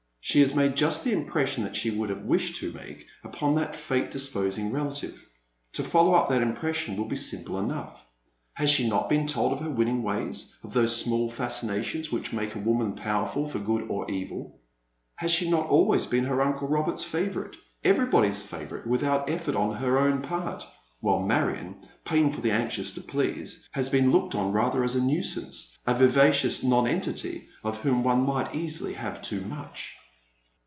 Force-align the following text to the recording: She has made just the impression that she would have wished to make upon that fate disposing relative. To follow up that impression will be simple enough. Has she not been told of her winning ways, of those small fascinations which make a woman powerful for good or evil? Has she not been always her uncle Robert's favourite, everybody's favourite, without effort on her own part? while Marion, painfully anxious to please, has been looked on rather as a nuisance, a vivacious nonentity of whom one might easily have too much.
She 0.23 0.41
has 0.41 0.53
made 0.53 0.77
just 0.77 1.03
the 1.03 1.11
impression 1.11 1.63
that 1.63 1.75
she 1.75 1.89
would 1.89 2.09
have 2.11 2.21
wished 2.21 2.57
to 2.57 2.71
make 2.71 3.07
upon 3.23 3.55
that 3.55 3.75
fate 3.75 4.11
disposing 4.11 4.71
relative. 4.71 5.27
To 5.73 5.83
follow 5.83 6.13
up 6.13 6.29
that 6.29 6.43
impression 6.43 6.95
will 6.95 7.05
be 7.07 7.17
simple 7.17 7.57
enough. 7.59 8.05
Has 8.53 8.69
she 8.69 8.87
not 8.87 9.09
been 9.09 9.25
told 9.27 9.51
of 9.51 9.59
her 9.59 9.69
winning 9.69 10.03
ways, 10.03 10.55
of 10.63 10.71
those 10.73 10.95
small 10.95 11.29
fascinations 11.29 12.11
which 12.11 12.31
make 12.31 12.55
a 12.55 12.59
woman 12.59 12.95
powerful 12.95 13.49
for 13.49 13.57
good 13.57 13.87
or 13.89 14.09
evil? 14.11 14.59
Has 15.15 15.31
she 15.31 15.49
not 15.49 15.63
been 15.63 15.69
always 15.71 16.05
her 16.05 16.41
uncle 16.41 16.67
Robert's 16.67 17.03
favourite, 17.03 17.57
everybody's 17.83 18.43
favourite, 18.43 18.85
without 18.85 19.27
effort 19.29 19.55
on 19.55 19.75
her 19.77 19.97
own 19.97 20.21
part? 20.21 20.65
while 21.01 21.19
Marion, 21.19 21.75
painfully 22.05 22.51
anxious 22.51 22.91
to 22.91 23.01
please, 23.01 23.67
has 23.71 23.89
been 23.89 24.11
looked 24.11 24.35
on 24.35 24.53
rather 24.53 24.83
as 24.83 24.95
a 24.95 25.03
nuisance, 25.03 25.77
a 25.87 25.95
vivacious 25.95 26.63
nonentity 26.63 27.49
of 27.63 27.79
whom 27.79 28.03
one 28.03 28.23
might 28.23 28.53
easily 28.55 28.93
have 28.93 29.21
too 29.21 29.41
much. 29.41 29.95